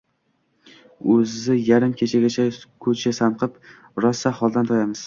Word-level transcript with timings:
O‘zi 1.15 1.59
yarim 1.69 1.93
kechagacha 2.01 2.49
«ko‘cha 2.87 3.17
sanqib» 3.21 3.65
rosa 4.07 4.39
holdan 4.43 4.75
toyamiz. 4.75 4.99